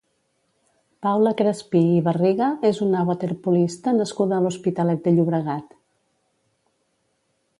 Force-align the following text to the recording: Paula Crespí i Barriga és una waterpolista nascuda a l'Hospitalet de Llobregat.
Paula 1.05 1.33
Crespí 1.41 1.81
i 1.97 1.99
Barriga 2.07 2.47
és 2.69 2.79
una 2.87 3.03
waterpolista 3.11 3.95
nascuda 3.99 4.39
a 4.39 4.43
l'Hospitalet 4.45 5.05
de 5.09 5.15
Llobregat. 5.19 5.79